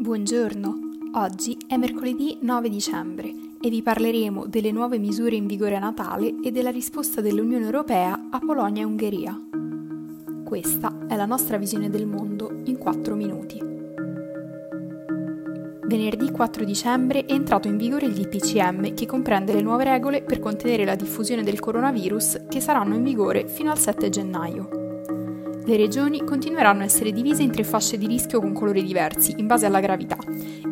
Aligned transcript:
Buongiorno, 0.00 0.78
oggi 1.14 1.58
è 1.66 1.76
mercoledì 1.76 2.38
9 2.40 2.68
dicembre 2.68 3.34
e 3.60 3.68
vi 3.68 3.82
parleremo 3.82 4.46
delle 4.46 4.70
nuove 4.70 4.96
misure 4.96 5.34
in 5.34 5.48
vigore 5.48 5.74
a 5.74 5.80
Natale 5.80 6.36
e 6.40 6.52
della 6.52 6.70
risposta 6.70 7.20
dell'Unione 7.20 7.64
Europea 7.64 8.28
a 8.30 8.38
Polonia 8.38 8.82
e 8.82 8.84
Ungheria. 8.84 9.36
Questa 10.44 10.98
è 11.08 11.16
la 11.16 11.26
nostra 11.26 11.56
visione 11.56 11.90
del 11.90 12.06
mondo 12.06 12.60
in 12.66 12.78
4 12.78 13.16
minuti. 13.16 13.60
Venerdì 15.88 16.30
4 16.30 16.64
dicembre 16.64 17.24
è 17.24 17.32
entrato 17.32 17.66
in 17.66 17.76
vigore 17.76 18.06
il 18.06 18.14
DPCM 18.14 18.94
che 18.94 19.04
comprende 19.04 19.52
le 19.52 19.62
nuove 19.62 19.82
regole 19.82 20.22
per 20.22 20.38
contenere 20.38 20.84
la 20.84 20.94
diffusione 20.94 21.42
del 21.42 21.58
coronavirus 21.58 22.42
che 22.48 22.60
saranno 22.60 22.94
in 22.94 23.02
vigore 23.02 23.48
fino 23.48 23.72
al 23.72 23.80
7 23.80 24.08
gennaio. 24.10 24.77
Le 25.68 25.76
regioni 25.76 26.24
continueranno 26.24 26.80
a 26.80 26.84
essere 26.84 27.12
divise 27.12 27.42
in 27.42 27.50
tre 27.50 27.62
fasce 27.62 27.98
di 27.98 28.06
rischio 28.06 28.40
con 28.40 28.54
colori 28.54 28.82
diversi, 28.82 29.34
in 29.36 29.46
base 29.46 29.66
alla 29.66 29.80
gravità, 29.80 30.16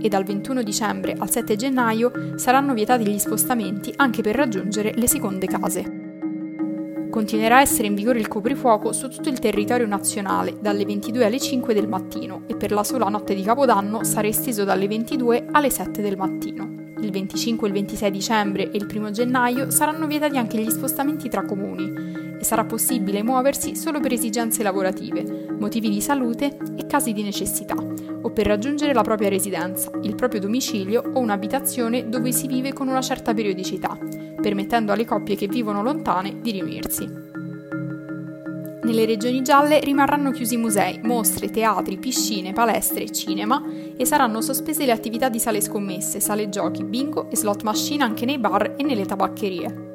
e 0.00 0.08
dal 0.08 0.24
21 0.24 0.62
dicembre 0.62 1.14
al 1.18 1.28
7 1.28 1.54
gennaio 1.54 2.38
saranno 2.38 2.72
vietati 2.72 3.06
gli 3.06 3.18
spostamenti 3.18 3.92
anche 3.96 4.22
per 4.22 4.36
raggiungere 4.36 4.94
le 4.94 5.06
seconde 5.06 5.46
case. 5.48 7.08
Continuerà 7.10 7.58
a 7.58 7.60
essere 7.60 7.88
in 7.88 7.94
vigore 7.94 8.20
il 8.20 8.28
coprifuoco 8.28 8.94
su 8.94 9.10
tutto 9.10 9.28
il 9.28 9.38
territorio 9.38 9.86
nazionale 9.86 10.56
dalle 10.62 10.86
22 10.86 11.26
alle 11.26 11.40
5 11.40 11.74
del 11.74 11.88
mattino 11.88 12.44
e 12.46 12.56
per 12.56 12.72
la 12.72 12.82
sola 12.82 13.10
notte 13.10 13.34
di 13.34 13.42
Capodanno 13.42 14.02
sarà 14.02 14.28
esteso 14.28 14.64
dalle 14.64 14.88
22 14.88 15.48
alle 15.52 15.68
7 15.68 16.00
del 16.00 16.16
mattino. 16.16 16.94
Il 17.02 17.10
25 17.10 17.66
e 17.66 17.70
il 17.70 17.76
26 17.76 18.10
dicembre 18.10 18.70
e 18.70 18.78
il 18.78 18.90
1 18.90 19.10
gennaio 19.10 19.70
saranno 19.70 20.06
vietati 20.06 20.38
anche 20.38 20.56
gli 20.56 20.70
spostamenti 20.70 21.28
tra 21.28 21.44
comuni 21.44 22.24
sarà 22.46 22.64
possibile 22.64 23.24
muoversi 23.24 23.74
solo 23.74 23.98
per 23.98 24.12
esigenze 24.12 24.62
lavorative, 24.62 25.48
motivi 25.58 25.90
di 25.90 26.00
salute 26.00 26.56
e 26.76 26.86
casi 26.86 27.12
di 27.12 27.24
necessità, 27.24 27.74
o 27.74 28.30
per 28.30 28.46
raggiungere 28.46 28.92
la 28.92 29.02
propria 29.02 29.28
residenza, 29.28 29.90
il 30.02 30.14
proprio 30.14 30.38
domicilio 30.38 31.02
o 31.12 31.18
un'abitazione 31.18 32.08
dove 32.08 32.30
si 32.30 32.46
vive 32.46 32.72
con 32.72 32.86
una 32.86 33.02
certa 33.02 33.34
periodicità, 33.34 33.98
permettendo 34.40 34.92
alle 34.92 35.04
coppie 35.04 35.34
che 35.34 35.48
vivono 35.48 35.82
lontane 35.82 36.40
di 36.40 36.52
riunirsi. 36.52 37.24
Nelle 38.84 39.04
regioni 39.04 39.42
gialle 39.42 39.80
rimarranno 39.80 40.30
chiusi 40.30 40.56
musei, 40.56 41.00
mostre, 41.02 41.50
teatri, 41.50 41.98
piscine, 41.98 42.52
palestre 42.52 43.10
cinema 43.10 43.60
e 43.96 44.06
saranno 44.06 44.40
sospese 44.40 44.86
le 44.86 44.92
attività 44.92 45.28
di 45.28 45.40
sale 45.40 45.60
scommesse, 45.60 46.20
sale 46.20 46.48
giochi, 46.48 46.84
bingo 46.84 47.28
e 47.28 47.36
slot 47.36 47.64
machine 47.64 48.04
anche 48.04 48.24
nei 48.24 48.38
bar 48.38 48.74
e 48.76 48.84
nelle 48.84 49.04
tabaccherie. 49.04 49.85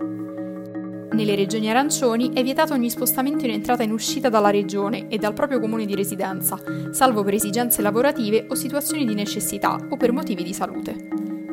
Nelle 1.13 1.35
regioni 1.35 1.69
arancioni 1.69 2.31
è 2.33 2.41
vietato 2.41 2.73
ogni 2.73 2.89
spostamento 2.89 3.43
in 3.43 3.51
entrata 3.51 3.83
e 3.83 3.85
in 3.85 3.91
uscita 3.91 4.29
dalla 4.29 4.49
regione 4.49 5.09
e 5.09 5.17
dal 5.17 5.33
proprio 5.33 5.59
comune 5.59 5.85
di 5.85 5.93
residenza, 5.93 6.57
salvo 6.91 7.21
per 7.23 7.33
esigenze 7.33 7.81
lavorative 7.81 8.45
o 8.47 8.55
situazioni 8.55 9.05
di 9.05 9.13
necessità 9.13 9.77
o 9.89 9.97
per 9.97 10.13
motivi 10.13 10.41
di 10.41 10.53
salute. 10.53 11.09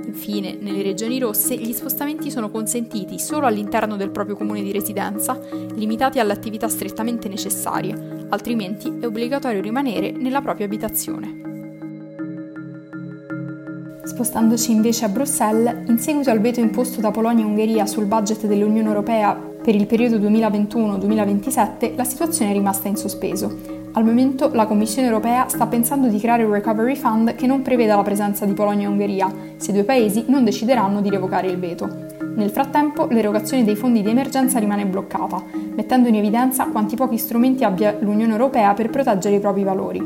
Infine, 0.06 0.56
nelle 0.60 0.82
regioni 0.82 1.18
rosse 1.18 1.56
gli 1.56 1.72
spostamenti 1.72 2.30
sono 2.30 2.50
consentiti 2.50 3.18
solo 3.18 3.46
all'interno 3.46 3.96
del 3.96 4.10
proprio 4.10 4.36
comune 4.36 4.62
di 4.62 4.70
residenza, 4.70 5.38
limitati 5.74 6.20
alle 6.20 6.32
attività 6.32 6.68
strettamente 6.68 7.28
necessarie, 7.28 8.26
altrimenti 8.28 8.96
è 9.00 9.06
obbligatorio 9.06 9.60
rimanere 9.60 10.12
nella 10.12 10.40
propria 10.40 10.66
abitazione. 10.66 11.46
Spostandoci 14.04 14.70
invece 14.70 15.04
a 15.04 15.08
Bruxelles, 15.08 15.88
in 15.88 15.98
seguito 15.98 16.30
al 16.30 16.40
veto 16.40 16.60
imposto 16.60 17.00
da 17.00 17.10
Polonia 17.10 17.44
e 17.44 17.46
Ungheria 17.46 17.86
sul 17.86 18.06
budget 18.06 18.46
dell'Unione 18.46 18.88
Europea 18.88 19.47
per 19.68 19.76
il 19.76 19.86
periodo 19.86 20.16
2021-2027, 20.16 21.94
la 21.94 22.04
situazione 22.04 22.52
è 22.52 22.54
rimasta 22.54 22.88
in 22.88 22.96
sospeso. 22.96 23.54
Al 23.92 24.02
momento 24.02 24.48
la 24.54 24.64
Commissione 24.64 25.08
europea 25.08 25.46
sta 25.46 25.66
pensando 25.66 26.08
di 26.08 26.18
creare 26.18 26.42
un 26.42 26.52
recovery 26.52 26.96
fund 26.96 27.34
che 27.34 27.46
non 27.46 27.60
preveda 27.60 27.94
la 27.94 28.02
presenza 28.02 28.46
di 28.46 28.54
Polonia 28.54 28.86
e 28.86 28.90
Ungheria, 28.90 29.30
se 29.58 29.70
i 29.70 29.74
due 29.74 29.84
paesi 29.84 30.24
non 30.28 30.42
decideranno 30.42 31.02
di 31.02 31.10
revocare 31.10 31.48
il 31.48 31.58
veto. 31.58 31.86
Nel 32.34 32.48
frattempo 32.48 33.08
l'erogazione 33.10 33.62
dei 33.62 33.76
fondi 33.76 34.00
di 34.00 34.08
emergenza 34.08 34.58
rimane 34.58 34.86
bloccata, 34.86 35.44
mettendo 35.74 36.08
in 36.08 36.14
evidenza 36.14 36.64
quanti 36.68 36.96
pochi 36.96 37.18
strumenti 37.18 37.62
abbia 37.62 37.94
l'Unione 38.00 38.32
Europea 38.32 38.72
per 38.72 38.88
proteggere 38.88 39.36
i 39.36 39.40
propri 39.40 39.64
valori. 39.64 40.02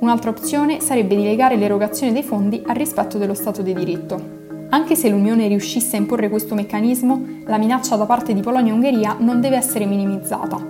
Un'altra 0.00 0.28
opzione 0.28 0.82
sarebbe 0.82 1.16
di 1.16 1.22
legare 1.22 1.56
l'erogazione 1.56 2.12
dei 2.12 2.22
fondi 2.22 2.62
al 2.66 2.76
rispetto 2.76 3.16
dello 3.16 3.32
Stato 3.32 3.62
di 3.62 3.72
diritto. 3.72 4.39
Anche 4.72 4.94
se 4.94 5.08
l'Unione 5.08 5.48
riuscisse 5.48 5.96
a 5.96 5.98
imporre 5.98 6.28
questo 6.28 6.54
meccanismo, 6.54 7.40
la 7.46 7.58
minaccia 7.58 7.96
da 7.96 8.06
parte 8.06 8.32
di 8.32 8.40
Polonia 8.40 8.70
e 8.70 8.74
Ungheria 8.74 9.16
non 9.18 9.40
deve 9.40 9.56
essere 9.56 9.84
minimizzata. 9.84 10.64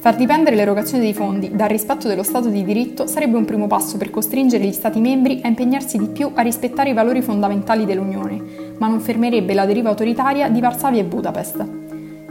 Far 0.00 0.16
dipendere 0.16 0.56
l'erogazione 0.56 1.04
dei 1.04 1.14
fondi 1.14 1.50
dal 1.54 1.68
rispetto 1.68 2.08
dello 2.08 2.24
Stato 2.24 2.48
di 2.48 2.64
diritto 2.64 3.06
sarebbe 3.06 3.36
un 3.36 3.44
primo 3.44 3.68
passo 3.68 3.96
per 3.96 4.10
costringere 4.10 4.64
gli 4.64 4.72
Stati 4.72 5.00
membri 5.00 5.40
a 5.44 5.46
impegnarsi 5.46 5.98
di 5.98 6.08
più 6.08 6.32
a 6.34 6.42
rispettare 6.42 6.90
i 6.90 6.94
valori 6.94 7.22
fondamentali 7.22 7.84
dell'Unione, 7.84 8.42
ma 8.78 8.88
non 8.88 8.98
fermerebbe 8.98 9.54
la 9.54 9.66
deriva 9.66 9.90
autoritaria 9.90 10.48
di 10.48 10.60
Varsavia 10.60 11.00
e 11.00 11.04
Budapest. 11.04 11.81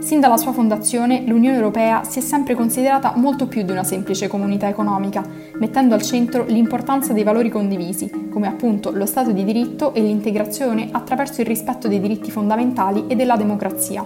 Sin 0.02 0.18
dalla 0.18 0.36
sua 0.36 0.52
fondazione 0.52 1.22
l'Unione 1.24 1.54
Europea 1.54 2.02
si 2.02 2.18
è 2.18 2.22
sempre 2.22 2.56
considerata 2.56 3.12
molto 3.14 3.46
più 3.46 3.62
di 3.62 3.70
una 3.70 3.84
semplice 3.84 4.26
comunità 4.26 4.66
economica, 4.66 5.24
mettendo 5.58 5.94
al 5.94 6.02
centro 6.02 6.44
l'importanza 6.44 7.12
dei 7.12 7.22
valori 7.22 7.48
condivisi, 7.50 8.28
come 8.28 8.48
appunto 8.48 8.90
lo 8.90 9.06
Stato 9.06 9.30
di 9.30 9.44
diritto 9.44 9.94
e 9.94 10.00
l'integrazione 10.00 10.88
attraverso 10.90 11.40
il 11.40 11.46
rispetto 11.46 11.86
dei 11.86 12.00
diritti 12.00 12.32
fondamentali 12.32 13.04
e 13.06 13.14
della 13.14 13.36
democrazia. 13.36 14.04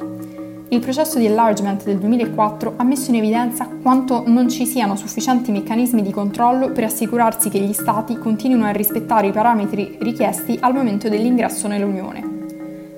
Il 0.68 0.80
processo 0.80 1.18
di 1.18 1.24
enlargement 1.24 1.82
del 1.84 1.98
2004 1.98 2.74
ha 2.76 2.84
messo 2.84 3.10
in 3.10 3.16
evidenza 3.16 3.66
quanto 3.80 4.22
non 4.26 4.50
ci 4.50 4.66
siano 4.66 4.96
sufficienti 4.96 5.50
meccanismi 5.50 6.02
di 6.02 6.10
controllo 6.10 6.72
per 6.72 6.84
assicurarsi 6.84 7.48
che 7.48 7.58
gli 7.58 7.72
Stati 7.72 8.18
continuino 8.18 8.66
a 8.66 8.70
rispettare 8.70 9.28
i 9.28 9.32
parametri 9.32 9.96
richiesti 10.00 10.58
al 10.60 10.74
momento 10.74 11.08
dell'ingresso 11.08 11.68
nell'Unione. 11.68 12.45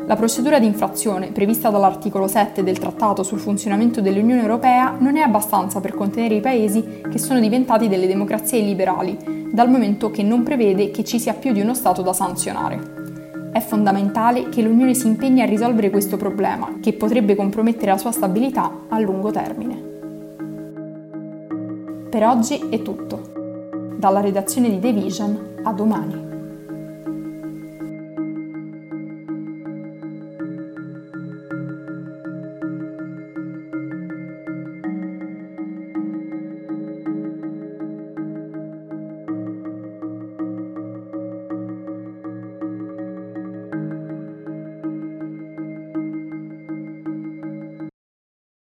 La 0.09 0.17
procedura 0.17 0.59
di 0.59 0.65
infrazione 0.65 1.33
prevista 1.33 1.69
dall'articolo 1.69 2.29
7 2.29 2.63
del 2.63 2.79
Trattato 2.79 3.23
sul 3.23 3.41
funzionamento 3.41 4.01
dell'Unione 4.01 4.41
Europea 4.41 4.97
non 4.99 5.19
è 5.19 5.21
abbastanza 5.21 5.83
per 5.83 5.93
contenere 5.93 6.37
i 6.37 6.41
paesi 6.41 7.03
che 7.11 7.19
sono 7.19 7.39
diventati 7.41 7.89
delle 7.89 8.07
democrazie 8.07 8.61
illiberali, 8.61 9.51
dal 9.53 9.69
momento 9.69 10.11
che 10.11 10.23
non 10.23 10.45
prevede 10.45 10.91
che 10.91 11.05
ci 11.05 11.21
sia 11.21 11.35
più 11.35 11.53
di 11.53 11.61
uno 11.61 11.75
Stato 11.75 12.01
da 12.01 12.15
sanzionare. 12.15 13.51
È 13.53 13.61
fondamentale 13.61 14.49
che 14.49 14.63
l'Unione 14.63 14.95
si 14.95 15.07
impegni 15.07 15.43
a 15.43 15.47
risolvere 15.47 15.91
questo 15.91 16.17
problema, 16.17 16.79
che 16.81 16.95
potrebbe 16.95 17.35
compromettere 17.35 17.91
la 17.91 17.99
sua 17.99 18.11
stabilità 18.11 18.87
a 18.89 18.99
lungo 18.99 19.31
termine. 19.31 19.83
Per 22.09 22.25
oggi 22.25 22.59
è 22.71 22.81
tutto. 22.81 23.97
Dalla 23.99 24.21
redazione 24.21 24.71
di 24.71 24.79
The 24.79 24.91
Vision 24.91 25.57
a 25.65 25.73
domani. 25.73 26.28